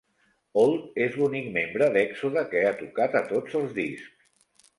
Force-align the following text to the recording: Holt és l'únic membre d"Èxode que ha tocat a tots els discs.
Holt 0.61 0.95
és 1.07 1.17
l'únic 1.19 1.49
membre 1.57 1.89
d"Èxode 1.97 2.45
que 2.55 2.65
ha 2.69 2.73
tocat 2.81 3.19
a 3.21 3.23
tots 3.35 3.61
els 3.61 3.79
discs. 3.79 4.11